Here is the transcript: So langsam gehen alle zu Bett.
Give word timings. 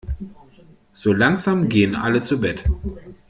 So 0.93 1.13
langsam 1.13 1.69
gehen 1.69 1.93
alle 1.93 2.23
zu 2.23 2.39
Bett. 2.39 2.63